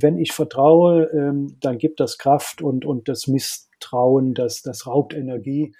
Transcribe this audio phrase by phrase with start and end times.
[0.00, 5.12] Wenn ich vertraue, ähm, dann gibt das Kraft und, und das Misstrauen, das, das raubt
[5.12, 5.74] Energie.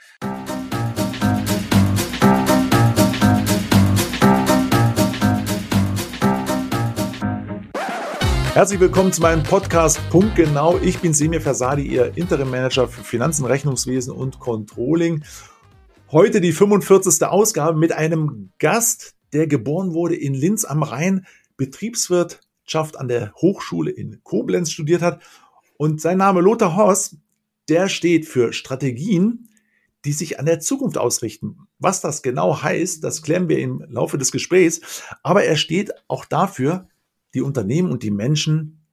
[8.54, 10.78] Herzlich willkommen zu meinem Podcast Punkt Genau.
[10.78, 15.22] Ich bin Semir Versadi, Ihr Interim Manager für Finanzen, Rechnungswesen und Controlling.
[16.10, 17.24] Heute die 45.
[17.24, 21.24] Ausgabe mit einem Gast, der geboren wurde in Linz am Rhein,
[21.56, 25.22] Betriebswirt, Wirtschaft an der Hochschule in Koblenz studiert hat.
[25.78, 27.16] Und sein Name Lothar Horst,
[27.70, 29.48] der steht für Strategien,
[30.04, 31.66] die sich an der Zukunft ausrichten.
[31.78, 35.02] Was das genau heißt, das klären wir im Laufe des Gesprächs.
[35.22, 36.88] Aber er steht auch dafür,
[37.32, 38.84] die Unternehmen und die Menschen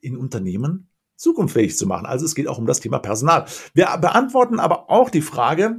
[0.00, 2.06] in Unternehmen zukunftsfähig zu machen.
[2.06, 3.46] Also es geht auch um das Thema Personal.
[3.74, 5.76] Wir beantworten aber auch die Frage,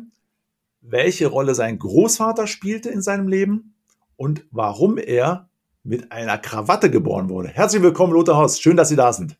[0.79, 3.75] welche Rolle sein Großvater spielte in seinem Leben
[4.15, 5.49] und warum er
[5.85, 7.49] mit einer Krawatte geboren wurde.
[7.49, 8.61] Herzlich willkommen, Lothar Horst.
[8.61, 9.37] Schön, dass Sie da sind.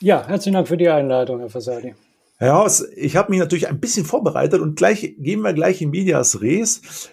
[0.00, 1.94] Ja, herzlichen Dank für die Einladung, Herr Fasadi.
[2.38, 5.90] Herr Horst, ich habe mich natürlich ein bisschen vorbereitet und gleich gehen wir gleich in
[5.90, 7.10] Medias Res.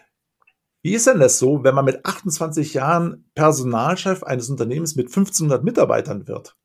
[0.82, 5.64] Wie ist denn das so, wenn man mit 28 Jahren Personalchef eines Unternehmens mit 1500
[5.64, 6.58] Mitarbeitern wird?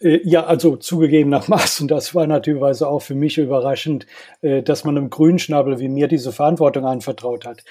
[0.00, 4.06] Äh, ja, also zugegebenermaßen, das war natürlich auch für mich überraschend,
[4.42, 7.64] äh, dass man einem Grünschnabel wie mir diese Verantwortung anvertraut hat.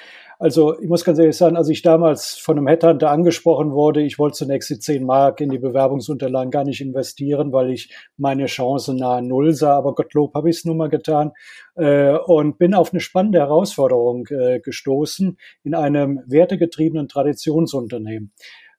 [0.43, 4.19] Also ich muss ganz ehrlich sagen, als ich damals von einem Headhunter angesprochen wurde, ich
[4.19, 8.93] wollte zunächst die 10 Mark in die Bewerbungsunterlagen gar nicht investieren, weil ich meine Chance
[8.93, 9.77] nahe Null sah.
[9.77, 11.31] Aber Gottlob habe ich es nun mal getan
[11.75, 18.33] äh, und bin auf eine spannende Herausforderung äh, gestoßen in einem wertegetriebenen Traditionsunternehmen.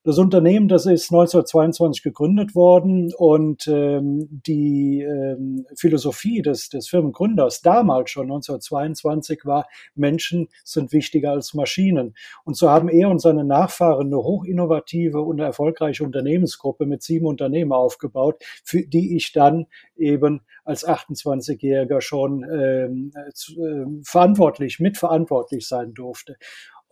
[0.06, 7.62] Das Unternehmen, das ist 1922 gegründet worden und ähm, die ähm, Philosophie des, des Firmengründers
[7.62, 12.14] damals schon 1922 war, Menschen sind wichtiger als Maschinen.
[12.44, 17.72] Und so haben er und seine Nachfahren eine hochinnovative und erfolgreiche Unternehmensgruppe mit sieben Unternehmen
[17.72, 26.37] aufgebaut, für die ich dann eben als 28-Jähriger schon ähm, äh, verantwortlich, mitverantwortlich sein durfte.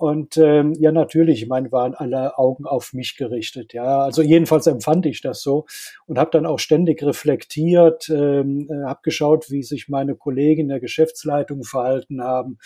[0.02, 3.72] Und ähm, ja, natürlich, ich meine, waren alle Augen auf mich gerichtet.
[3.72, 5.66] Ja, also jedenfalls empfand ich das so
[6.06, 10.68] und habe dann auch ständig reflektiert, ähm, äh, habe geschaut, wie sich meine Kollegen in
[10.70, 12.58] der Geschäftsleitung verhalten haben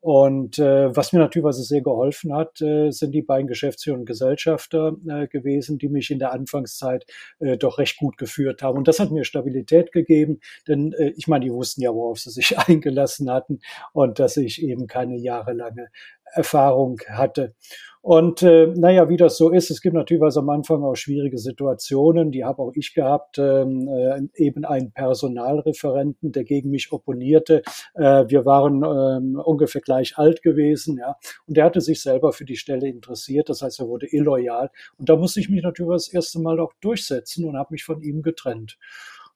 [0.00, 4.96] und äh, was mir natürlich sehr geholfen hat, äh, sind die beiden Geschäftsführer und Gesellschafter
[5.06, 7.04] äh, gewesen, die mich in der Anfangszeit
[7.38, 8.78] äh, doch recht gut geführt haben.
[8.78, 12.30] Und das hat mir Stabilität gegeben, denn äh, ich meine, die wussten ja, worauf sie
[12.30, 13.60] sich eingelassen hatten
[13.92, 15.88] und dass ich eben keine jahrelange
[16.32, 17.54] Erfahrung hatte.
[18.02, 21.36] Und äh, naja, wie das so ist, es gibt natürlich was am Anfang auch schwierige
[21.36, 27.62] Situationen, die habe auch ich gehabt, ähm, äh, eben einen Personalreferenten, der gegen mich opponierte.
[27.94, 31.16] Äh, wir waren ähm, ungefähr gleich alt gewesen, ja,
[31.46, 34.70] und der hatte sich selber für die Stelle interessiert, das heißt, er wurde illoyal.
[34.96, 38.00] Und da musste ich mich natürlich das erste Mal auch durchsetzen und habe mich von
[38.00, 38.78] ihm getrennt.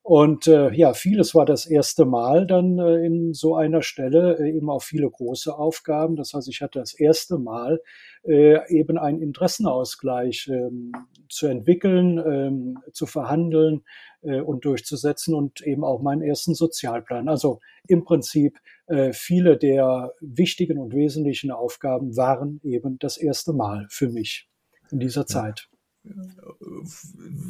[0.06, 4.50] Und äh, ja, vieles war das erste Mal dann äh, in so einer Stelle, äh,
[4.54, 6.14] eben auch viele große Aufgaben.
[6.14, 7.80] Das heißt, ich hatte das erste Mal
[8.22, 10.92] äh, eben einen Interessenausgleich ähm,
[11.30, 13.82] zu entwickeln, ähm, zu verhandeln
[14.20, 17.26] äh, und durchzusetzen und eben auch meinen ersten Sozialplan.
[17.30, 23.86] Also im Prinzip äh, viele der wichtigen und wesentlichen Aufgaben waren eben das erste Mal
[23.88, 24.50] für mich
[24.90, 25.70] in dieser Zeit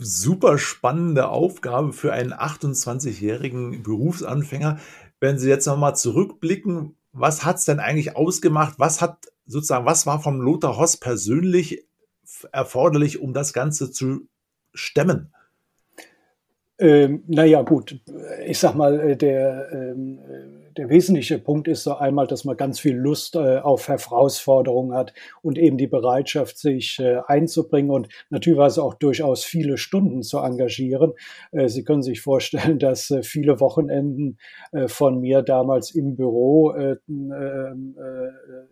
[0.00, 4.78] super spannende Aufgabe für einen 28-jährigen Berufsanfänger.
[5.20, 8.74] Wenn Sie jetzt nochmal zurückblicken, was hat es denn eigentlich ausgemacht?
[8.78, 11.86] Was hat sozusagen, was war vom Lothar Hoss persönlich
[12.52, 14.28] erforderlich, um das Ganze zu
[14.72, 15.32] stemmen?
[16.78, 18.00] Ähm, naja, gut,
[18.46, 20.18] ich sag mal, äh, der, ähm,
[20.76, 25.12] der wesentliche Punkt ist so einmal, dass man ganz viel Lust äh, auf Herausforderungen hat
[25.42, 31.12] und eben die Bereitschaft, sich äh, einzubringen und natürlich auch durchaus viele Stunden zu engagieren.
[31.52, 34.38] Äh, Sie können sich vorstellen, dass äh, viele Wochenenden
[34.72, 36.96] äh, von mir damals im Büro, äh,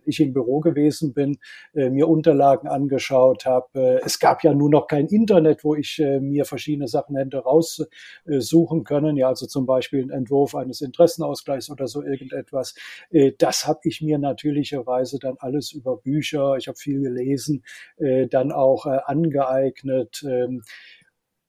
[0.05, 1.37] ich im Büro gewesen bin,
[1.73, 4.01] mir Unterlagen angeschaut habe.
[4.03, 9.17] es gab ja nur noch kein Internet, wo ich mir verschiedene Sachen hätte raussuchen können.
[9.17, 12.75] Ja, also zum Beispiel ein Entwurf eines Interessenausgleichs oder so so irgendetwas.
[13.09, 17.63] Äh, das habe ich mir natürlicherweise dann alles über Bücher, ich habe viel gelesen,
[17.97, 20.23] äh, dann auch äh, angeeignet.
[20.27, 20.63] Ähm,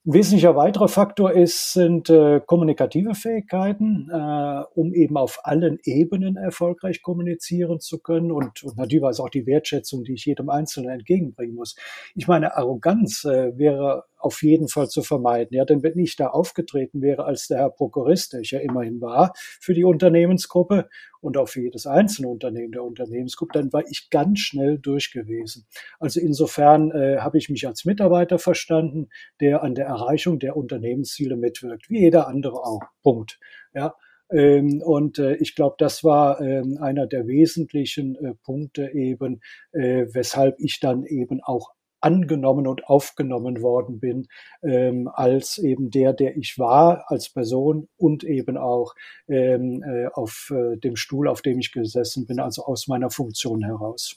[0.06, 6.36] ein wesentlicher weiterer Faktor ist, sind äh, kommunikative Fähigkeiten, äh, um eben auf allen Ebenen
[6.36, 11.54] erfolgreich kommunizieren zu können und, und natürlich auch die Wertschätzung, die ich jedem Einzelnen entgegenbringen
[11.54, 11.74] muss.
[12.14, 15.54] Ich meine, Arroganz äh, wäre auf jeden Fall zu vermeiden.
[15.54, 19.00] Ja, denn wenn ich da aufgetreten wäre als der Herr Prokurist, der ich ja immerhin
[19.00, 20.88] war, für die Unternehmensgruppe
[21.20, 25.66] und auch für jedes einzelne Unternehmen der Unternehmensgruppe, dann war ich ganz schnell durch gewesen.
[26.00, 29.08] Also insofern äh, habe ich mich als Mitarbeiter verstanden,
[29.40, 32.80] der an der Erreichung der Unternehmensziele mitwirkt, wie jeder andere auch.
[33.02, 33.38] Punkt.
[33.74, 33.94] Ja,
[34.30, 39.42] ähm, und äh, ich glaube, das war ähm, einer der wesentlichen äh, Punkte eben,
[39.72, 41.74] äh, weshalb ich dann eben auch
[42.04, 44.28] angenommen und aufgenommen worden bin
[44.62, 48.94] ähm, als eben der, der ich war als Person und eben auch
[49.26, 53.64] ähm, äh, auf äh, dem Stuhl, auf dem ich gesessen bin, also aus meiner Funktion
[53.64, 54.16] heraus.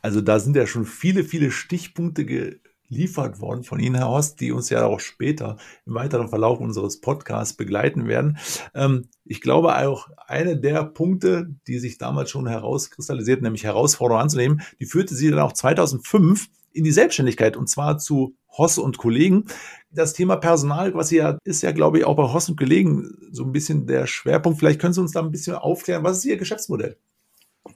[0.00, 4.52] Also da sind ja schon viele, viele Stichpunkte geliefert worden von Ihnen, Herr Horst, die
[4.52, 5.56] uns ja auch später
[5.86, 8.38] im weiteren Verlauf unseres Podcasts begleiten werden.
[8.74, 14.62] Ähm, ich glaube auch, eine der Punkte, die sich damals schon herauskristallisiert, nämlich Herausforderungen anzunehmen,
[14.78, 19.46] die führte Sie dann auch 2005 in die Selbstständigkeit und zwar zu Hoss und Kollegen.
[19.90, 23.44] Das Thema Personal, was ja ist ja, glaube ich, auch bei Hoss und Kollegen so
[23.44, 24.58] ein bisschen der Schwerpunkt.
[24.58, 26.04] Vielleicht können Sie uns da ein bisschen aufklären.
[26.04, 26.96] Was ist Ihr Geschäftsmodell?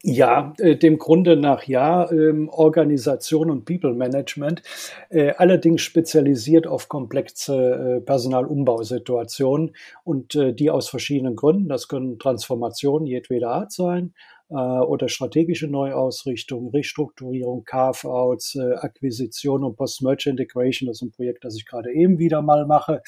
[0.02, 4.62] Ja, äh, dem Grunde nach ja, ähm, Organisation und People Management,
[5.11, 11.69] äh, allerdings spezialisiert auf komplexe äh, Personalumbausituationen und äh, die aus verschiedenen Gründen.
[11.69, 14.14] Das können Transformationen jedweder Art sein
[14.50, 20.87] äh, oder strategische Neuausrichtung, Restrukturierung, Carve-outs, äh, Akquisition und Post-Merge Integration.
[20.88, 23.02] Das ist ein Projekt, das ich gerade eben wieder mal mache.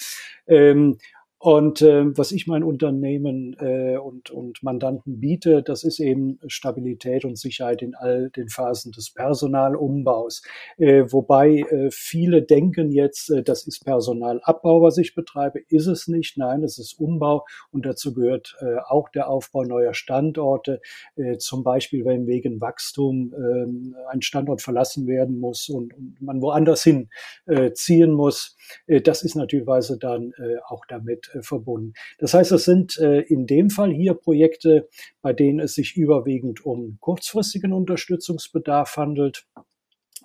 [0.47, 0.99] Ähm,
[1.39, 7.27] und äh, was ich meinen Unternehmen äh, und, und Mandanten biete, das ist eben Stabilität
[7.27, 10.43] und Sicherheit in all den Phasen des Personalumbaus.
[10.79, 15.61] Äh, wobei äh, viele denken jetzt, äh, das ist Personalabbau, was ich betreibe.
[15.69, 16.39] Ist es nicht.
[16.39, 20.81] Nein, es ist Umbau und dazu gehört äh, auch der Aufbau neuer Standorte.
[21.17, 26.41] Äh, zum Beispiel, wenn wegen Wachstum äh, ein Standort verlassen werden muss und, und man
[26.41, 27.11] woanders hin
[27.45, 28.57] äh, ziehen muss.
[28.87, 29.67] Äh, das ist natürlich
[30.01, 31.93] dann äh, auch damit äh, verbunden.
[32.19, 34.89] Das heißt, es sind äh, in dem Fall hier Projekte,
[35.23, 39.47] bei denen es sich überwiegend um kurzfristigen Unterstützungsbedarf handelt.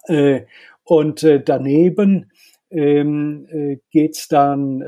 [0.07, 0.41] Äh,
[0.83, 2.31] und daneben
[2.71, 4.81] ähm, äh, geht es dann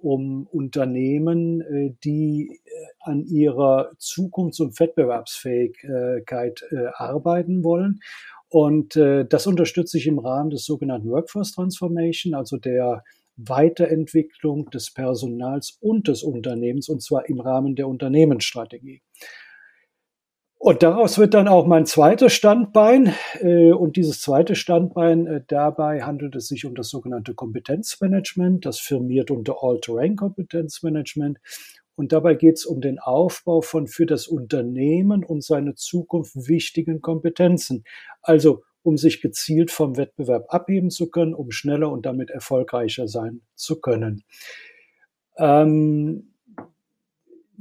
[0.00, 2.60] um Unternehmen, die
[3.00, 6.62] an ihrer Zukunfts- und Wettbewerbsfähigkeit
[6.94, 8.00] arbeiten wollen.
[8.48, 13.02] Und das unterstütze ich im Rahmen des sogenannten Workforce Transformation, also der
[13.48, 19.02] Weiterentwicklung des Personals und des Unternehmens, und zwar im Rahmen der Unternehmensstrategie.
[20.62, 23.14] Und daraus wird dann auch mein zweites Standbein.
[23.40, 28.66] Äh, und dieses zweite Standbein, äh, dabei handelt es sich um das sogenannte Kompetenzmanagement.
[28.66, 31.38] Das firmiert unter All-Terrain Kompetenzmanagement.
[31.94, 37.00] Und dabei geht es um den Aufbau von für das Unternehmen und seine Zukunft wichtigen
[37.00, 37.84] Kompetenzen.
[38.20, 43.42] Also um sich gezielt vom Wettbewerb abheben zu können, um schneller und damit erfolgreicher sein
[43.54, 44.24] zu können.
[45.36, 46.30] Ähm,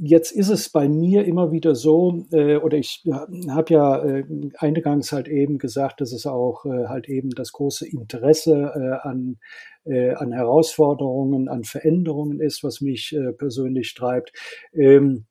[0.01, 3.03] Jetzt ist es bei mir immer wieder so, äh, oder ich
[3.49, 4.23] habe ja äh,
[4.57, 9.39] eingangs halt eben gesagt, dass es auch äh, halt eben das große Interesse äh, an,
[9.83, 14.31] äh, an Herausforderungen, an Veränderungen ist, was mich äh, persönlich treibt.
[14.71, 15.25] Ähm,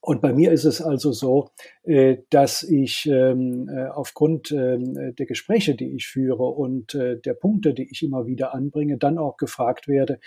[0.00, 1.50] und bei mir ist es also so,
[1.84, 7.34] äh, dass ich ähm, äh, aufgrund ähm, der Gespräche, die ich führe und äh, der
[7.34, 10.20] Punkte, die ich immer wieder anbringe, dann auch gefragt werde,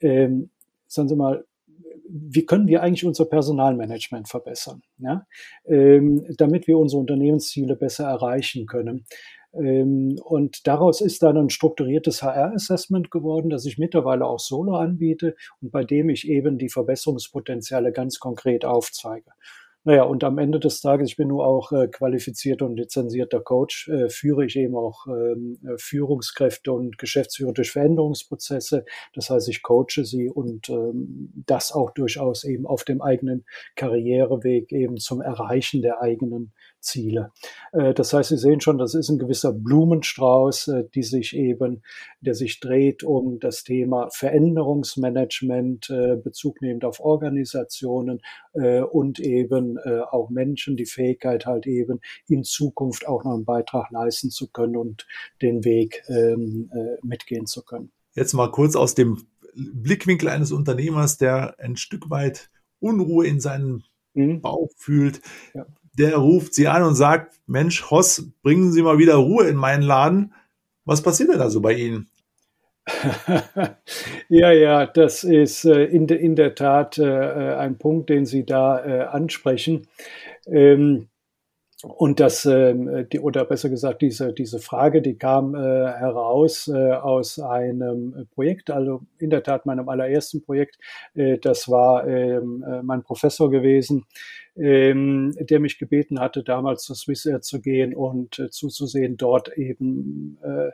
[0.00, 0.50] ähm,
[0.86, 1.44] sagen Sie mal,
[2.08, 5.26] wie können wir eigentlich unser Personalmanagement verbessern, ja?
[5.64, 9.06] damit wir unsere Unternehmensziele besser erreichen können.
[9.54, 15.36] Ähm, und daraus ist dann ein strukturiertes HR-Assessment geworden, das ich mittlerweile auch solo anbiete
[15.60, 19.30] und bei dem ich eben die Verbesserungspotenziale ganz konkret aufzeige.
[19.84, 23.88] Naja, und am Ende des Tages, ich bin nur auch äh, qualifizierter und lizenzierter Coach,
[23.88, 28.84] äh, führe ich eben auch ähm, äh, Führungskräfte und Geschäftsführer durch Veränderungsprozesse.
[29.12, 34.70] Das heißt, ich coache sie und ähm, das auch durchaus eben auf dem eigenen Karriereweg
[34.70, 37.32] eben zum Erreichen der eigenen Ziele.
[37.72, 41.82] Äh, das heißt, Sie sehen schon, das ist ein gewisser Blumenstrauß, äh, die sich eben,
[42.20, 48.20] der sich dreht um das Thema Veränderungsmanagement, äh, Bezug nehmend auf Organisationen
[48.90, 54.30] und eben auch Menschen, die Fähigkeit halt eben in Zukunft auch noch einen Beitrag leisten
[54.30, 55.06] zu können und
[55.40, 56.70] den Weg ähm,
[57.02, 57.92] mitgehen zu können.
[58.14, 63.84] Jetzt mal kurz aus dem Blickwinkel eines Unternehmers, der ein Stück weit Unruhe in seinem
[64.12, 64.42] mhm.
[64.42, 65.22] Bauch fühlt.
[65.54, 65.66] Ja
[65.98, 69.82] der ruft sie an und sagt, Mensch, Hoss, bringen Sie mal wieder Ruhe in meinen
[69.82, 70.32] Laden.
[70.84, 72.08] Was passiert denn da so bei Ihnen?
[74.28, 78.44] ja, ja, das ist äh, in, de, in, der Tat äh, ein Punkt, den Sie
[78.44, 79.86] da äh, ansprechen.
[80.46, 81.08] Ähm,
[81.84, 86.92] und das, äh, die, oder besser gesagt, diese, diese Frage, die kam äh, heraus äh,
[86.92, 90.78] aus einem Projekt, also in der Tat meinem allerersten Projekt.
[91.14, 94.06] Äh, das war ähm, äh, mein Professor gewesen,
[94.56, 100.38] ähm, der mich gebeten hatte, damals zur Swissair zu gehen und äh, zuzusehen, dort eben
[100.42, 100.70] äh,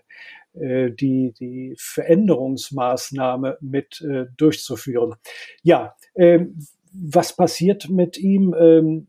[0.59, 5.15] äh die, die Veränderungsmaßnahme mit äh, durchzuführen.
[5.63, 6.59] Ja, ähm,
[6.93, 8.55] was passiert mit ihm?
[8.59, 9.07] Ähm,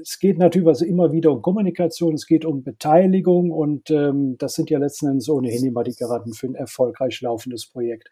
[0.00, 4.54] es geht natürlich also immer wieder um Kommunikation, es geht um Beteiligung und ähm, das
[4.54, 8.10] sind ja letzten Endes ohnehin immer die Garanten für ein erfolgreich laufendes Projekt.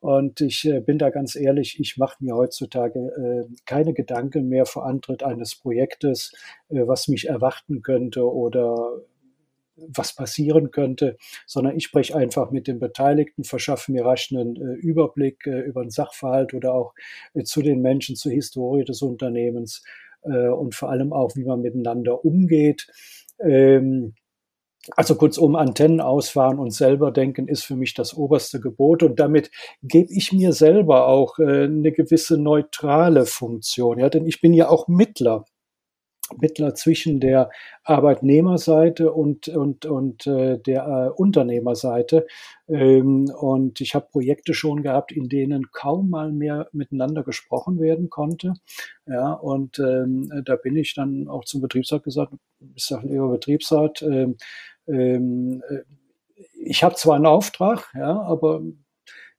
[0.00, 4.64] Und ich äh, bin da ganz ehrlich, ich mache mir heutzutage äh, keine Gedanken mehr
[4.64, 6.32] vor Antritt eines Projektes,
[6.70, 9.02] äh, was mich erwarten könnte oder
[9.88, 11.16] was passieren könnte,
[11.46, 15.82] sondern ich spreche einfach mit den Beteiligten, verschaffe mir rasch einen äh, Überblick äh, über
[15.82, 16.94] den Sachverhalt oder auch
[17.34, 19.82] äh, zu den Menschen, zur Historie des Unternehmens
[20.22, 22.88] äh, und vor allem auch, wie man miteinander umgeht.
[23.38, 24.14] Ähm,
[24.96, 29.50] also kurzum, Antennen ausfahren und selber denken ist für mich das oberste Gebot und damit
[29.82, 33.98] gebe ich mir selber auch äh, eine gewisse neutrale Funktion.
[33.98, 35.44] Ja, denn ich bin ja auch Mittler
[36.38, 37.50] Mittler zwischen der
[37.84, 42.26] Arbeitnehmerseite und, und, und äh, der äh, Unternehmerseite.
[42.68, 48.10] Ähm, und ich habe Projekte schon gehabt, in denen kaum mal mehr miteinander gesprochen werden
[48.10, 48.54] konnte.
[49.06, 52.32] Ja, und ähm, da bin ich dann auch zum Betriebsrat gesagt,
[52.74, 54.36] ich sage, lieber Betriebsrat, ähm,
[54.86, 55.82] ähm, äh,
[56.62, 58.62] ich habe zwar einen Auftrag, ja, aber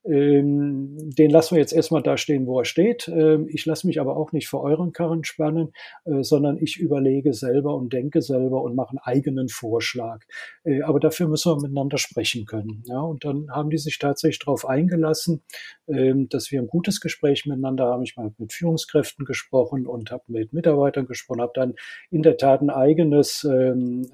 [0.03, 3.08] den lassen wir jetzt erstmal da stehen, wo er steht.
[3.08, 5.74] Ähm, ich lasse mich aber auch nicht vor euren Karren spannen,
[6.05, 10.24] äh, sondern ich überlege selber und denke selber und mache einen eigenen Vorschlag.
[10.63, 12.81] Äh, aber dafür müssen wir miteinander sprechen können.
[12.88, 13.00] Ja?
[13.00, 15.43] Und dann haben die sich tatsächlich darauf eingelassen,
[15.88, 18.01] ähm, dass wir ein gutes Gespräch miteinander haben.
[18.01, 21.75] Ich habe mit Führungskräften gesprochen und habe mit Mitarbeitern gesprochen, habe dann
[22.10, 24.08] in der Tat ein eigenes ähm,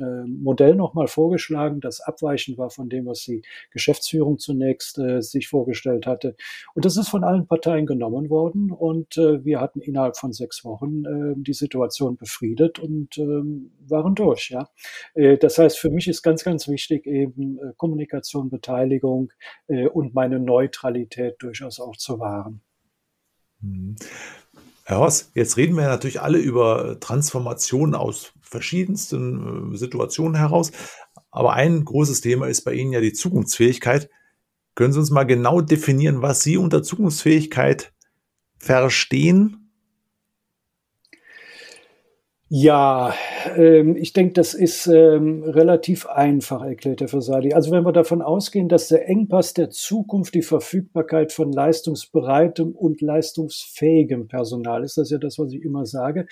[0.44, 3.42] Modell nochmal vorgeschlagen, das abweichend war von dem, was die
[3.72, 6.36] Geschäftsführung zunächst äh, sich vorgestellt vorgestellt hatte.
[6.74, 10.64] Und das ist von allen Parteien genommen worden und äh, wir hatten innerhalb von sechs
[10.64, 14.50] Wochen äh, die Situation befriedet und ähm, waren durch.
[14.50, 14.70] Ja,
[15.14, 19.32] äh, das heißt, für mich ist ganz, ganz wichtig eben äh, Kommunikation, Beteiligung
[19.68, 22.62] äh, und meine Neutralität durchaus auch zu wahren.
[23.62, 23.96] Mhm.
[24.86, 30.72] Herr Horst, jetzt reden wir natürlich alle über Transformationen aus verschiedensten äh, Situationen heraus.
[31.30, 34.10] Aber ein großes Thema ist bei Ihnen ja die Zukunftsfähigkeit.
[34.78, 37.94] Können Sie uns mal genau definieren, was Sie unter Zukunftsfähigkeit
[38.60, 39.67] verstehen?
[42.50, 43.14] Ja,
[43.58, 47.54] ähm, ich denke, das ist ähm, relativ einfach erklärt, Herr Fasadi.
[47.54, 53.02] Also wenn wir davon ausgehen, dass der Engpass der Zukunft die Verfügbarkeit von leistungsbereitem und
[53.02, 56.26] leistungsfähigem Personal ist, das ist ja das, was ich immer sage,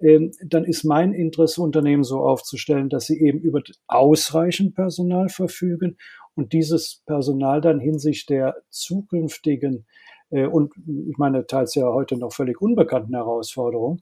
[0.00, 5.98] ähm, dann ist mein Interesse, Unternehmen so aufzustellen, dass sie eben über ausreichend Personal verfügen
[6.34, 9.86] und dieses Personal dann hinsichtlich der zukünftigen
[10.30, 10.72] äh, und
[11.08, 14.00] ich meine teils ja heute noch völlig unbekannten Herausforderungen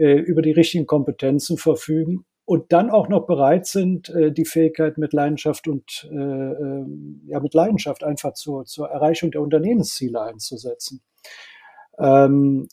[0.00, 4.98] äh, über die richtigen Kompetenzen verfügen und dann auch noch bereit sind, äh, die Fähigkeit
[4.98, 11.02] mit Leidenschaft und äh, ähm, ja mit Leidenschaft einfach zur, zur Erreichung der Unternehmensziele einzusetzen.
[11.98, 12.66] Ähm,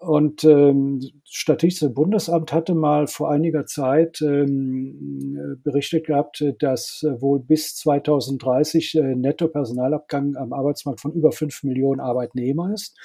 [0.00, 7.76] und ähm, Statistische Bundesamt hatte mal vor einiger Zeit ähm, berichtet gehabt, dass wohl bis
[7.76, 12.98] 2030 äh, Netto-Personalabgang am Arbeitsmarkt von über fünf Millionen Arbeitnehmer ist.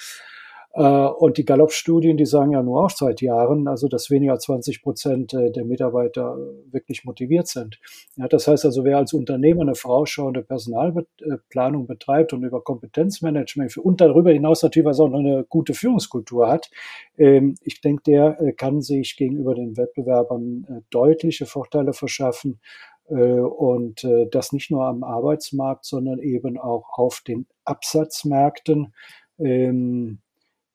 [0.72, 4.44] Äh, und die Gallup-Studien, die sagen ja nur auch seit Jahren, also dass weniger als
[4.44, 6.36] 20 Prozent äh, der Mitarbeiter
[6.70, 7.80] wirklich motiviert sind.
[8.16, 14.00] Ja, das heißt also, wer als Unternehmer eine vorausschauende Personalplanung betreibt und über Kompetenzmanagement und
[14.00, 16.70] darüber hinaus natürlich auch noch eine gute Führungskultur hat,
[17.18, 22.60] ähm, ich denke, der äh, kann sich gegenüber den Wettbewerbern deutliche Vorteile verschaffen
[23.06, 28.94] und das nicht nur am Arbeitsmarkt, sondern eben auch auf den Absatzmärkten.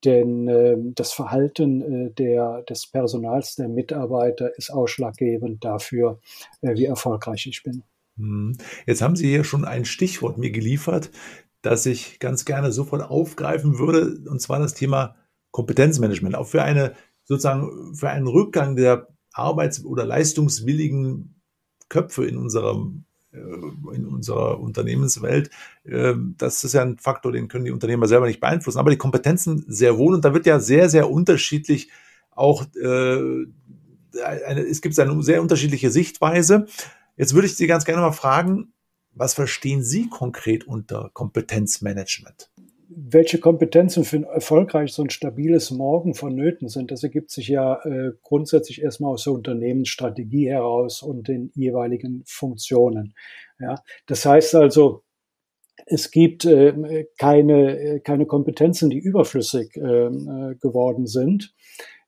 [0.05, 6.19] Denn äh, das Verhalten äh, der, des Personals, der Mitarbeiter ist ausschlaggebend dafür,
[6.61, 7.83] äh, wie erfolgreich ich bin.
[8.17, 8.57] Hm.
[8.85, 11.11] Jetzt haben Sie hier schon ein Stichwort mir geliefert,
[11.61, 15.15] das ich ganz gerne sofort aufgreifen würde, und zwar das Thema
[15.51, 16.35] Kompetenzmanagement.
[16.35, 16.93] Auch für eine
[17.23, 21.41] sozusagen für einen Rückgang der arbeits- oder leistungswilligen
[21.89, 23.04] Köpfe in unserem
[23.93, 25.49] in unserer Unternehmenswelt.
[25.85, 28.97] Ähm, das ist ja ein Faktor, den können die Unternehmer selber nicht beeinflussen, aber die
[28.97, 30.15] Kompetenzen sehr wohl.
[30.15, 31.89] Und da wird ja sehr, sehr unterschiedlich
[32.31, 33.45] auch, äh,
[34.69, 36.67] es gibt eine sehr unterschiedliche Sichtweise.
[37.17, 38.73] Jetzt würde ich Sie ganz gerne mal fragen,
[39.13, 42.49] was verstehen Sie konkret unter Kompetenzmanagement?
[42.95, 48.11] Welche Kompetenzen für ein erfolgreiches und stabiles Morgen vonnöten sind, das ergibt sich ja äh,
[48.21, 53.13] grundsätzlich erstmal aus der Unternehmensstrategie heraus und den jeweiligen Funktionen.
[53.59, 53.75] Ja,
[54.05, 55.03] das heißt also,
[55.85, 61.53] es gibt äh, keine, äh, keine Kompetenzen, die überflüssig ähm, äh, geworden sind,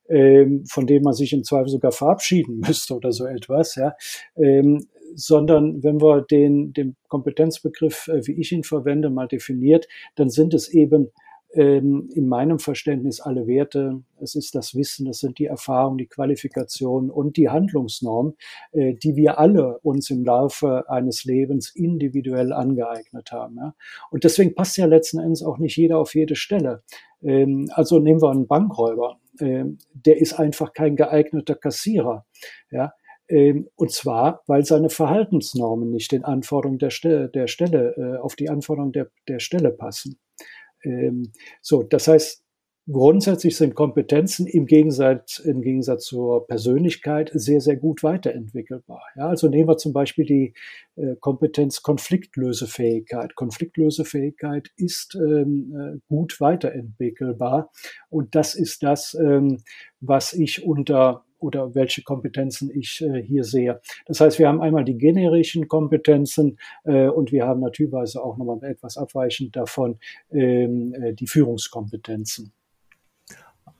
[0.08, 3.74] ähm, von denen man sich im Zweifel sogar verabschieden müsste oder so etwas.
[3.74, 3.94] Ja.
[5.14, 10.54] Sondern wenn wir den, den Kompetenzbegriff, äh, wie ich ihn verwende, mal definiert, dann sind
[10.54, 11.10] es eben
[11.54, 14.02] ähm, in meinem Verständnis alle Werte.
[14.20, 18.34] Es ist das Wissen, es sind die Erfahrungen, die Qualifikationen und die Handlungsnormen,
[18.72, 23.56] äh, die wir alle uns im Laufe eines Lebens individuell angeeignet haben.
[23.56, 23.74] Ja?
[24.10, 26.82] Und deswegen passt ja letzten Endes auch nicht jeder auf jede Stelle.
[27.22, 29.18] Ähm, also nehmen wir einen Bankräuber.
[29.40, 32.26] Ähm, der ist einfach kein geeigneter Kassierer.
[32.70, 32.92] Ja,
[33.30, 38.48] und zwar, weil seine Verhaltensnormen nicht den Anforderungen der Stelle, der Stelle äh, auf die
[38.48, 40.18] Anforderungen der, der Stelle passen.
[40.82, 42.42] Ähm, so, das heißt,
[42.90, 49.02] grundsätzlich sind Kompetenzen im Gegensatz, im Gegensatz zur Persönlichkeit sehr, sehr gut weiterentwickelbar.
[49.16, 50.54] Ja, also nehmen wir zum Beispiel die
[50.96, 53.34] äh, Kompetenz Konfliktlösefähigkeit.
[53.34, 57.70] Konfliktlösefähigkeit ist ähm, äh, gut weiterentwickelbar
[58.08, 59.58] und das ist das, ähm,
[60.00, 63.80] was ich unter oder welche Kompetenzen ich äh, hier sehe.
[64.06, 68.62] Das heißt, wir haben einmal die generischen Kompetenzen äh, und wir haben natürlich auch nochmal
[68.64, 69.98] etwas abweichend davon
[70.30, 72.52] ähm, äh, die Führungskompetenzen.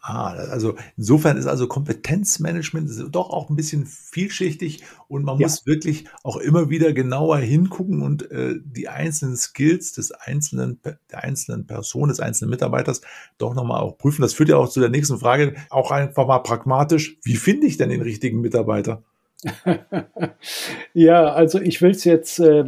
[0.00, 5.46] Ah, also insofern ist also Kompetenzmanagement doch auch ein bisschen vielschichtig und man ja.
[5.46, 11.24] muss wirklich auch immer wieder genauer hingucken und äh, die einzelnen Skills des einzelnen, der
[11.24, 13.00] einzelnen Person, des einzelnen Mitarbeiters
[13.38, 14.22] doch nochmal auch prüfen.
[14.22, 17.76] Das führt ja auch zu der nächsten Frage, auch einfach mal pragmatisch, wie finde ich
[17.76, 19.02] denn den richtigen Mitarbeiter?
[20.94, 22.64] ja, also ich will es jetzt, äh,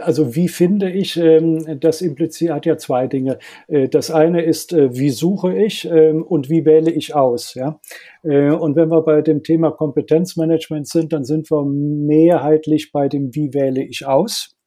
[0.00, 3.38] also wie finde ich, äh, das impliziert hat ja zwei Dinge.
[3.68, 7.54] Äh, das eine ist, äh, wie suche ich ähm, und wie wähle ich aus.
[7.54, 7.80] Ja?
[8.22, 13.34] Äh, und wenn wir bei dem Thema Kompetenzmanagement sind, dann sind wir mehrheitlich bei dem,
[13.34, 14.57] wie wähle ich aus.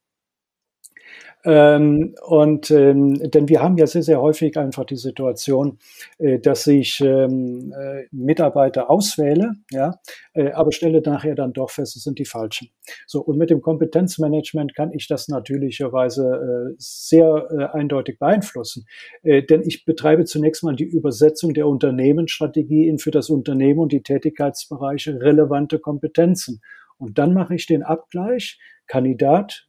[1.44, 5.78] Ähm, und ähm, denn wir haben ja sehr, sehr häufig einfach die Situation,
[6.18, 9.98] äh, dass ich ähm, äh, Mitarbeiter auswähle, ja,
[10.34, 12.68] äh, aber stelle nachher dann doch fest, es sind die falschen.
[13.06, 18.86] So, und mit dem Kompetenzmanagement kann ich das natürlicherweise äh, sehr äh, eindeutig beeinflussen.
[19.24, 23.92] Äh, denn ich betreibe zunächst mal die Übersetzung der Unternehmensstrategie in für das Unternehmen und
[23.92, 26.60] die Tätigkeitsbereiche relevante Kompetenzen.
[26.98, 29.66] Und dann mache ich den Abgleich, Kandidat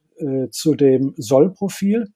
[0.50, 2.08] zu dem Sollprofil.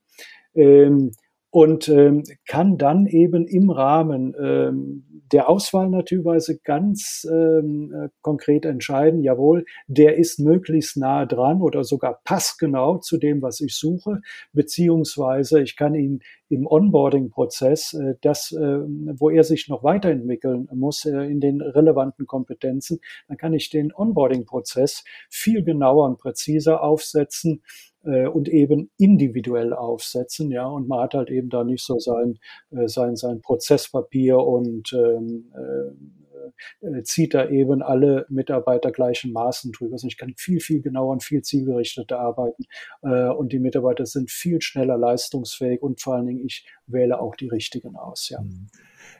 [0.54, 1.12] Ähm,
[1.50, 8.64] und ähm, kann dann eben im Rahmen ähm, der Auswahl natürlich ganz ähm, äh, konkret
[8.64, 14.20] entscheiden, jawohl, der ist möglichst nah dran oder sogar passgenau zu dem, was ich suche,
[14.52, 18.78] beziehungsweise ich kann ihn im Onboarding-Prozess, äh, das, äh,
[19.18, 23.92] wo er sich noch weiterentwickeln muss äh, in den relevanten Kompetenzen, dann kann ich den
[23.94, 27.62] Onboarding-Prozess viel genauer und präziser aufsetzen
[28.08, 32.38] äh, und eben individuell aufsetzen, ja, und man hat halt eben da nicht so sein,
[32.70, 39.72] äh, sein, sein Prozesspapier und ähm, äh, äh, zieht da eben alle Mitarbeiter gleichen Maßen
[39.72, 39.94] drüber.
[39.94, 42.64] Also ich kann viel, viel genauer und viel zielgerichteter arbeiten
[43.02, 47.36] äh, und die Mitarbeiter sind viel schneller leistungsfähig und vor allen Dingen ich wähle auch
[47.36, 48.40] die richtigen aus, ja.
[48.40, 48.68] Mhm.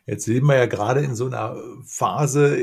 [0.07, 2.57] Jetzt leben wir ja gerade in so einer Phase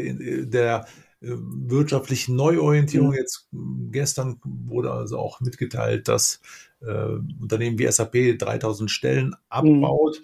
[0.45, 3.09] der äh, wirtschaftlichen Neuorientierung.
[3.09, 3.15] Mhm.
[3.15, 3.47] Jetzt
[3.91, 6.39] gestern wurde also auch mitgeteilt, dass
[6.81, 10.21] äh, Unternehmen wie SAP 3000 Stellen abbaut.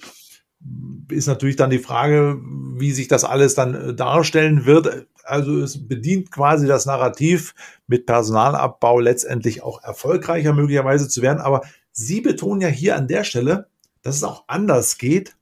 [0.60, 1.08] Mhm.
[1.10, 2.40] Ist natürlich dann die Frage,
[2.78, 5.08] wie sich das alles dann äh, darstellen wird.
[5.24, 7.56] Also es bedient quasi das Narrativ,
[7.88, 11.40] mit Personalabbau letztendlich auch erfolgreicher möglicherweise zu werden.
[11.40, 11.62] Aber
[11.94, 13.68] Sie betonen ja hier an der Stelle,
[14.02, 15.36] dass es auch anders geht.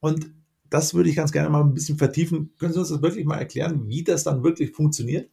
[0.00, 0.32] Und
[0.72, 2.52] das würde ich ganz gerne mal ein bisschen vertiefen.
[2.58, 5.28] Können Sie uns das wirklich mal erklären, wie das dann wirklich funktioniert?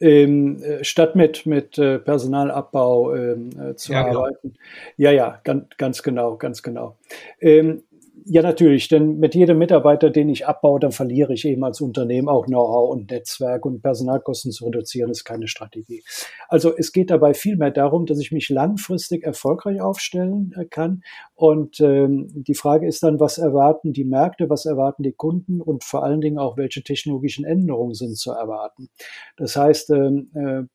[0.00, 4.20] Ähm, äh, statt mit, mit äh, Personalabbau ähm, äh, zu ja, genau.
[4.20, 4.52] arbeiten.
[4.52, 4.54] Genau.
[4.96, 6.96] Ja, ja, ganz, ganz genau, ganz genau.
[7.40, 7.82] Ähm,
[8.24, 12.28] ja, natürlich, denn mit jedem Mitarbeiter, den ich abbaue, dann verliere ich eben als Unternehmen
[12.28, 16.02] auch Know-how und Netzwerk und Personalkosten zu reduzieren, ist keine Strategie.
[16.48, 21.02] Also es geht dabei vielmehr darum, dass ich mich langfristig erfolgreich aufstellen äh, kann.
[21.34, 25.84] Und ähm, die Frage ist dann, was erwarten die Märkte, was erwarten die Kunden und
[25.84, 28.88] vor allen Dingen auch, welche technologischen Änderungen sind zu erwarten.
[29.36, 30.68] Das heißt, ähm, äh,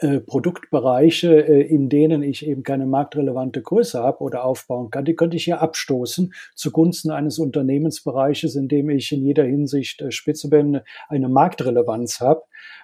[0.00, 5.16] äh, Produktbereiche, äh, in denen ich eben keine marktrelevante Größe habe oder aufbauen kann, die
[5.16, 10.48] könnte ich ja abstoßen zugunsten eines Unternehmensbereiches, in dem ich in jeder Hinsicht äh, Spitze
[10.48, 12.42] bin, eine Marktrelevanz habe.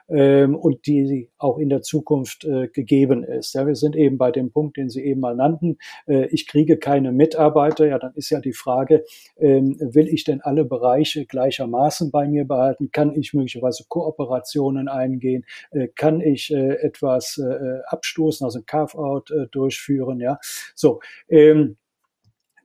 [0.09, 3.55] Ähm, und die auch in der Zukunft äh, gegeben ist.
[3.55, 5.79] Ja, wir sind eben bei dem Punkt, den Sie eben mal nannten.
[6.07, 7.87] Äh, ich kriege keine Mitarbeiter.
[7.87, 9.05] Ja, dann ist ja die Frage,
[9.39, 12.91] ähm, will ich denn alle Bereiche gleichermaßen bei mir behalten?
[12.93, 15.45] Kann ich möglicherweise Kooperationen eingehen?
[15.71, 20.21] Äh, kann ich äh, etwas äh, abstoßen, also ein Carve-out äh, durchführen?
[20.21, 20.39] Ja,
[20.75, 21.01] so.
[21.29, 21.78] Ähm,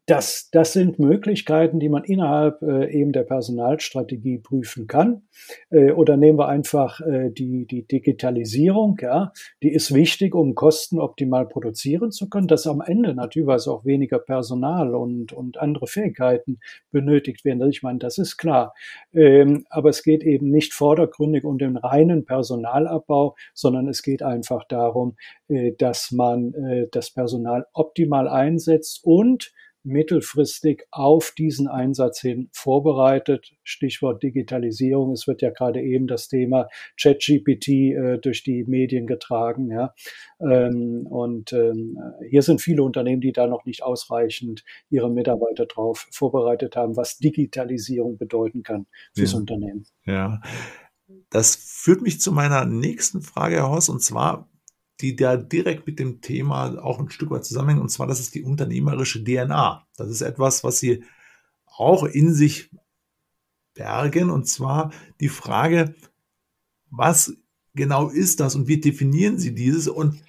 [0.05, 5.21] das, das sind Möglichkeiten, die man innerhalb äh, eben der Personalstrategie prüfen kann.
[5.69, 10.99] Äh, oder nehmen wir einfach äh, die, die Digitalisierung, ja, die ist wichtig, um Kosten
[10.99, 16.59] optimal produzieren zu können, dass am Ende natürlich auch weniger Personal und, und andere Fähigkeiten
[16.91, 17.69] benötigt werden.
[17.69, 18.73] Ich meine, das ist klar.
[19.13, 24.65] Ähm, aber es geht eben nicht vordergründig um den reinen Personalabbau, sondern es geht einfach
[24.67, 25.15] darum,
[25.47, 33.51] äh, dass man äh, das Personal optimal einsetzt und mittelfristig auf diesen Einsatz hin vorbereitet.
[33.63, 35.11] Stichwort Digitalisierung.
[35.11, 36.69] Es wird ja gerade eben das Thema
[36.99, 39.69] ChatGPT äh, durch die Medien getragen.
[39.69, 39.93] Ja.
[40.39, 41.97] Ähm, und ähm,
[42.29, 47.17] hier sind viele Unternehmen, die da noch nicht ausreichend ihre Mitarbeiter drauf vorbereitet haben, was
[47.17, 49.39] Digitalisierung bedeuten kann fürs ja.
[49.39, 49.85] Unternehmen.
[50.05, 50.41] Ja.
[51.29, 54.49] Das führt mich zu meiner nächsten Frage, Herr Horst, und zwar,
[55.03, 57.81] die da direkt mit dem Thema auch ein Stück weit zusammenhängen.
[57.81, 59.85] Und zwar, das ist die unternehmerische DNA.
[59.97, 61.03] Das ist etwas, was Sie
[61.65, 62.71] auch in sich
[63.73, 64.29] bergen.
[64.29, 65.93] Und zwar die Frage,
[66.89, 67.35] was
[67.75, 69.89] genau ist das und wie definieren Sie dieses?
[69.89, 70.21] Und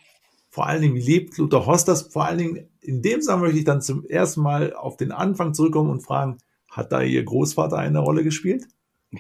[0.51, 2.03] vor allen Dingen, wie lebt Luther Horst das?
[2.03, 5.55] Vor allen Dingen, in dem Fall möchte ich dann zum ersten Mal auf den Anfang
[5.55, 8.67] zurückkommen und fragen, hat da Ihr Großvater eine Rolle gespielt?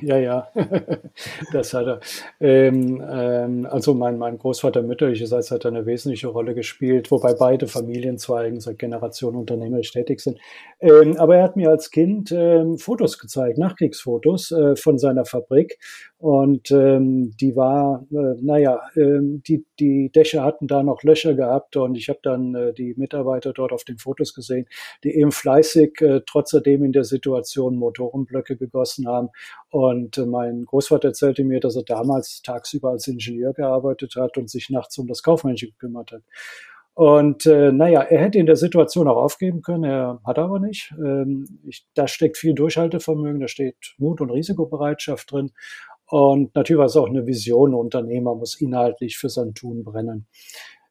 [0.00, 0.48] Ja, ja,
[1.52, 2.00] das hat er.
[2.40, 8.60] Ähm, ähm, also mein, mein Großvater mütterlicherseits hat eine wesentliche Rolle gespielt, wobei beide Familienzweigen
[8.60, 10.38] seit Generationen unternehmerisch tätig sind.
[10.80, 15.78] Ähm, aber er hat mir als Kind ähm, Fotos gezeigt, Nachkriegsfotos äh, von seiner Fabrik.
[16.24, 21.76] Und ähm, die war, äh, naja, äh, die, die Dächer hatten da noch Löcher gehabt
[21.76, 24.66] und ich habe dann äh, die Mitarbeiter dort auf den Fotos gesehen,
[25.04, 29.28] die eben fleißig, äh, trotzdem in der Situation Motorenblöcke gegossen haben.
[29.68, 34.48] Und äh, mein Großvater erzählte mir, dass er damals tagsüber als Ingenieur gearbeitet hat und
[34.48, 36.22] sich nachts um das Kaufmännische gekümmert hat.
[36.94, 40.94] Und äh, naja, er hätte in der Situation auch aufgeben können, er hat aber nicht.
[40.96, 45.50] Ähm, ich, da steckt viel Durchhaltevermögen, da steht Mut und Risikobereitschaft drin.
[46.14, 50.28] Und natürlich war es auch eine Vision, ein Unternehmer muss inhaltlich für sein Tun brennen.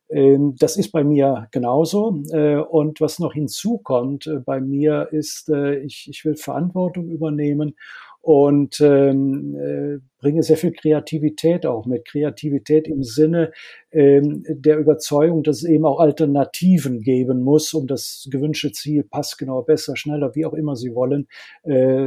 [0.10, 2.22] Ähm, das ist bei mir genauso.
[2.34, 7.78] Äh, und was noch hinzukommt äh, bei mir ist, äh, ich, ich will Verantwortung übernehmen
[8.20, 12.04] und ähm, äh, bringe sehr viel Kreativität auch mit.
[12.04, 13.54] Kreativität im Sinne
[13.94, 19.66] ähm, der Überzeugung, dass es eben auch Alternativen geben muss, um das gewünschte Ziel passgenauer,
[19.66, 21.30] besser, schneller, wie auch immer Sie wollen,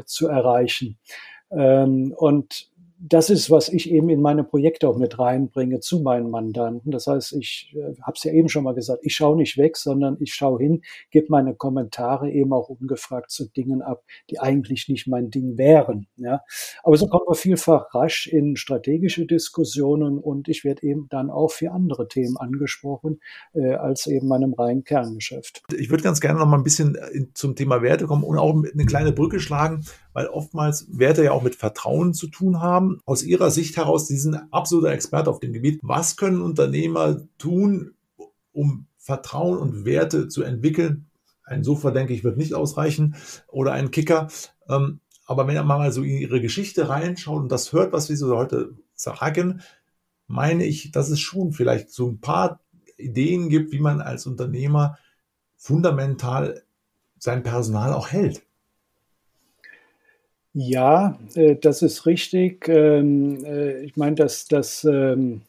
[0.05, 0.98] zu erreichen.
[1.48, 6.90] Und das ist, was ich eben in meine Projekte auch mit reinbringe zu meinen Mandanten.
[6.90, 9.76] Das heißt, ich äh, habe es ja eben schon mal gesagt, ich schaue nicht weg,
[9.76, 14.88] sondern ich schaue hin, gebe meine Kommentare eben auch ungefragt zu Dingen ab, die eigentlich
[14.88, 16.06] nicht mein Ding wären.
[16.16, 16.40] Ja.
[16.82, 21.50] Aber so kommen wir vielfach rasch in strategische Diskussionen und ich werde eben dann auch
[21.50, 23.20] für andere Themen angesprochen,
[23.52, 25.62] äh, als eben meinem reinen Kerngeschäft.
[25.76, 28.54] Ich würde ganz gerne noch mal ein bisschen äh, zum Thema Werte kommen und auch
[28.54, 29.85] eine kleine Brücke schlagen,
[30.16, 33.00] weil oftmals Werte ja auch mit Vertrauen zu tun haben.
[33.05, 35.79] Aus Ihrer Sicht heraus, Sie sind absoluter Experte auf dem Gebiet.
[35.83, 37.92] Was können Unternehmer tun,
[38.50, 41.11] um Vertrauen und Werte zu entwickeln?
[41.44, 43.16] Ein Sofa, denke ich, wird nicht ausreichen
[43.48, 44.29] oder ein Kicker.
[44.70, 48.16] Ähm, aber wenn man mal so in Ihre Geschichte reinschaut und das hört, was wir
[48.16, 49.61] so heute sagen,
[50.29, 52.61] meine ich, dass es schon vielleicht so ein paar
[52.96, 54.96] Ideen gibt, wie man als Unternehmer
[55.57, 56.62] fundamental
[57.18, 58.45] sein Personal auch hält.
[60.59, 62.66] Ja, äh, das ist richtig.
[62.69, 65.42] Ähm, äh, ich meine, das, das ähm,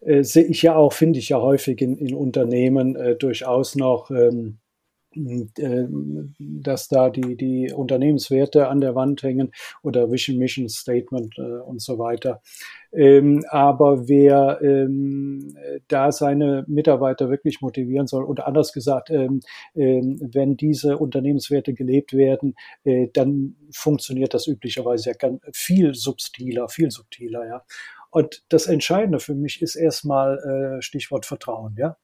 [0.00, 4.10] äh, sehe ich ja auch, finde ich ja häufig in, in Unternehmen äh, durchaus noch.
[4.10, 4.63] Ähm, äh,
[6.38, 11.80] dass da die, die Unternehmenswerte an der Wand hängen oder Vision Mission Statement äh, und
[11.80, 12.40] so weiter.
[12.92, 15.56] Ähm, aber wer ähm,
[15.88, 19.40] da seine Mitarbeiter wirklich motivieren soll, oder anders gesagt, ähm,
[19.74, 26.90] ähm, wenn diese Unternehmenswerte gelebt werden, äh, dann funktioniert das üblicherweise ja viel subtiler, viel
[26.90, 27.62] subtiler, ja.
[28.14, 31.96] Und das Entscheidende für mich ist erstmal äh, Stichwort Vertrauen, ja.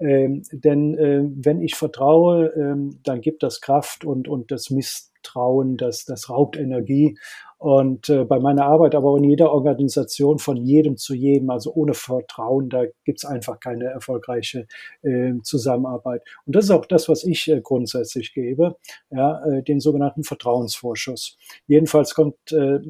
[0.00, 5.76] Ähm, denn äh, wenn ich vertraue, ähm, dann gibt das Kraft und, und das Misstrauen,
[5.76, 7.16] das, das raubt Energie.
[7.58, 11.72] Und äh, bei meiner Arbeit, aber auch in jeder Organisation von jedem zu jedem, also
[11.72, 14.66] ohne Vertrauen, da gibt's einfach keine erfolgreiche
[15.02, 16.24] äh, Zusammenarbeit.
[16.44, 18.74] Und das ist auch das, was ich äh, grundsätzlich gebe,
[19.10, 21.38] ja, äh, den sogenannten Vertrauensvorschuss.
[21.68, 22.80] Jedenfalls kommt äh,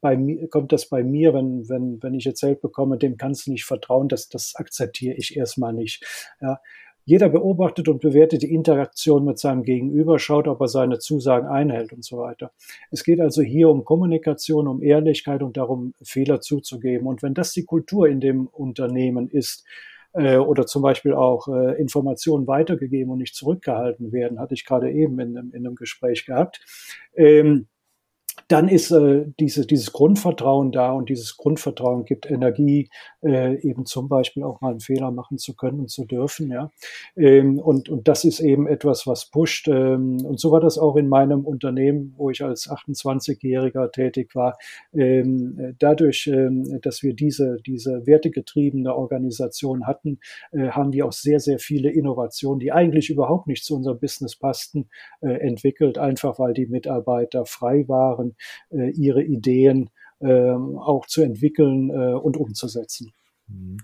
[0.00, 3.52] bei mir, kommt das bei mir, wenn, wenn, wenn ich erzählt bekomme, dem kannst du
[3.52, 6.04] nicht vertrauen, das, das akzeptiere ich erstmal nicht.
[6.40, 6.60] Ja.
[7.08, 11.92] Jeder beobachtet und bewertet die Interaktion mit seinem Gegenüber, schaut, ob er seine Zusagen einhält
[11.92, 12.50] und so weiter.
[12.90, 17.06] Es geht also hier um Kommunikation, um Ehrlichkeit und darum, Fehler zuzugeben.
[17.06, 19.64] Und wenn das die Kultur in dem Unternehmen ist,
[20.16, 24.90] äh, oder zum Beispiel auch äh, Informationen weitergegeben und nicht zurückgehalten werden, hatte ich gerade
[24.90, 26.60] eben in, in einem Gespräch gehabt.
[27.14, 27.68] Ähm,
[28.48, 32.88] dann ist äh, diese, dieses Grundvertrauen da und dieses Grundvertrauen gibt Energie,
[33.22, 36.50] äh, eben zum Beispiel auch mal einen Fehler machen zu können und zu dürfen.
[36.50, 36.70] Ja?
[37.16, 39.68] Ähm, und, und das ist eben etwas, was pusht.
[39.68, 44.58] Ähm, und so war das auch in meinem Unternehmen, wo ich als 28-Jähriger tätig war.
[44.94, 50.20] Ähm, dadurch, ähm, dass wir diese, diese wertegetriebene Organisation hatten,
[50.52, 54.36] äh, haben wir auch sehr, sehr viele Innovationen, die eigentlich überhaupt nicht zu unserem Business
[54.36, 54.88] passten,
[55.20, 58.25] äh, entwickelt, einfach weil die Mitarbeiter frei waren
[58.70, 63.12] äh, ihre Ideen ähm, auch zu entwickeln äh, und umzusetzen.
[63.48, 63.78] Mhm.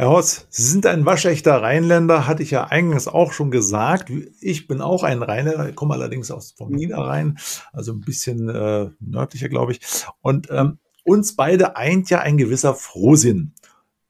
[0.00, 4.12] Herr Hoss, Sie sind ein waschechter Rheinländer, hatte ich ja eingangs auch schon gesagt.
[4.40, 7.36] Ich bin auch ein Rheinländer, komme allerdings aus vom Niederrhein,
[7.72, 9.80] also ein bisschen äh, nördlicher, glaube ich.
[10.20, 13.54] Und ähm, uns beide eint ja ein gewisser Frohsinn.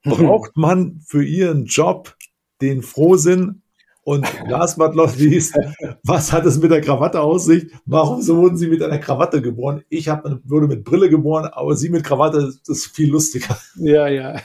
[0.04, 2.16] Braucht man für Ihren Job
[2.60, 3.62] den Frohsinn
[4.08, 5.54] und last but not least,
[6.02, 7.66] was hat es mit der Krawatte aus sich?
[7.84, 9.82] Warum so wurden Sie mit einer Krawatte geboren?
[9.90, 13.54] Ich hab, wurde mit Brille geboren, aber Sie mit Krawatte, das ist viel lustiger.
[13.76, 14.36] Ja, ja.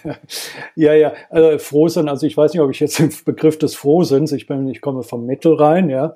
[0.76, 1.14] Ja, ja.
[1.30, 4.68] Also Frohsinn, also ich weiß nicht, ob ich jetzt den Begriff des Frohsinns, ich bin,
[4.68, 6.14] ich komme vom Mittelrhein, ja,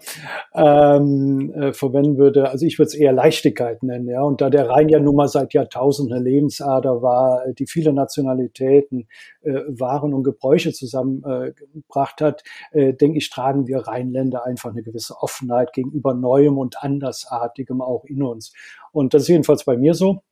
[0.54, 2.50] ähm, äh, verwenden würde.
[2.50, 4.24] Also ich würde es eher Leichtigkeit nennen, ja.
[4.24, 9.08] Und da der Rhein ja nun mal seit Jahrtausenden eine Lebensader war, die viele Nationalitäten,
[9.42, 15.16] äh, Waren und Gebräuche zusammengebracht äh, hat, denke ich, tragen wir Rheinländer einfach eine gewisse
[15.22, 18.52] Offenheit gegenüber Neuem und Andersartigem auch in uns.
[18.92, 20.24] Und das ist jedenfalls bei mir so.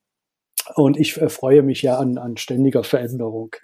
[0.73, 3.55] Und ich äh, freue mich ja an, an ständiger Veränderung.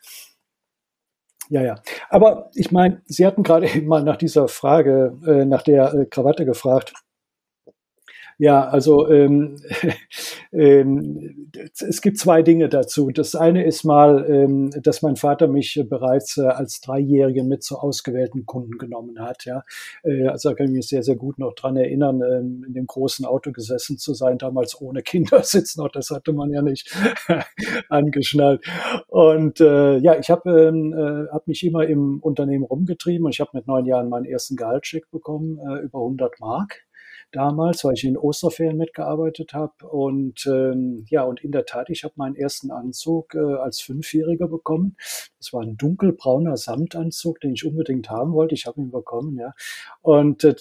[1.50, 1.82] Ja, ja.
[2.10, 6.06] Aber ich meine, Sie hatten gerade eben mal nach dieser Frage, äh, nach der äh,
[6.06, 6.94] Krawatte gefragt.
[8.42, 9.58] Ja, also ähm,
[10.52, 13.12] ähm, es gibt zwei Dinge dazu.
[13.12, 17.78] Das eine ist mal, ähm, dass mein Vater mich bereits äh, als Dreijährigen mit zu
[17.78, 19.46] ausgewählten Kunden genommen hat.
[19.46, 19.62] Ja,
[20.04, 22.88] äh, also da kann ich mich sehr, sehr gut noch dran erinnern, ähm, in dem
[22.88, 25.90] großen Auto gesessen zu sein, damals ohne Kindersitz noch.
[25.90, 26.92] Das hatte man ja nicht
[27.90, 28.66] angeschnallt.
[29.08, 33.40] Und äh, ja, ich habe ähm, äh, hab mich immer im Unternehmen rumgetrieben und ich
[33.40, 36.82] habe mit neun Jahren meinen ersten Gehaltscheck bekommen, äh, über 100 Mark
[37.32, 39.88] damals, weil ich in Osterferien mitgearbeitet habe.
[39.88, 44.48] Und ähm, ja, und in der Tat, ich habe meinen ersten Anzug äh, als Fünfjähriger
[44.48, 44.96] bekommen.
[45.38, 48.56] Das war ein dunkelbrauner Samtanzug, den ich unbedingt haben wollte.
[48.56, 49.54] Ich habe ihn bekommen, ja.
[50.02, 50.56] Und äh,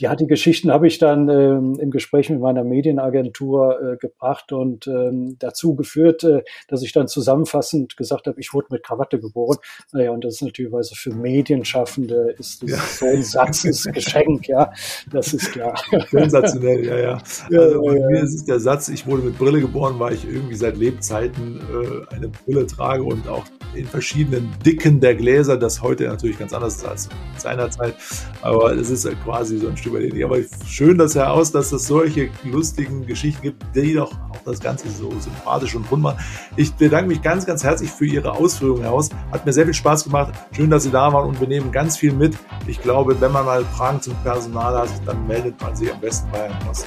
[0.00, 4.86] ja, die Geschichten habe ich dann ähm, im Gespräch mit meiner Medienagentur äh, gebracht und
[4.86, 9.58] ähm, dazu geführt, äh, dass ich dann zusammenfassend gesagt habe, ich wurde mit Krawatte geboren.
[9.92, 12.78] Naja, und das ist natürlich also für Medienschaffende ist das, ja.
[12.78, 14.72] so ein Satz ist Geschenk, ja,
[15.12, 15.78] das ist klar.
[16.10, 17.12] Sensationell, ja, ja.
[17.50, 20.24] Also bei ja, mir ist es der Satz, ich wurde mit Brille geboren, weil ich
[20.24, 25.82] irgendwie seit Lebzeiten äh, eine Brille trage und auch in verschiedenen Dicken der Gläser, das
[25.82, 27.94] heute natürlich ganz anders ist als seinerzeit,
[28.40, 32.30] aber es ist quasi so ein Stück weit Aber schön, dass heraus, dass es solche
[32.44, 36.18] lustigen Geschichten gibt, die doch auch das Ganze so sympathisch und rund machen.
[36.56, 39.10] Ich bedanke mich ganz, ganz herzlich für Ihre Ausführungen heraus.
[39.32, 40.32] Hat mir sehr viel Spaß gemacht.
[40.52, 42.36] Schön, dass Sie da waren und wir nehmen ganz viel mit.
[42.66, 46.28] Ich glaube, wenn man mal Fragen zum Personal hat, dann meldet man sich am besten
[46.32, 46.84] bei Herrn Ross.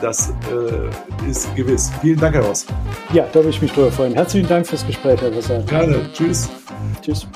[0.00, 1.90] Das äh, ist gewiss.
[2.00, 2.66] Vielen Dank, Herr Ross.
[3.12, 4.14] Ja, da würde ich mich drüber freuen.
[4.14, 5.60] Herzlichen Dank fürs Gespräch, Herr Wasser.
[5.62, 6.08] Gerne.
[6.12, 6.48] Tschüss.
[7.02, 7.26] Tschüss.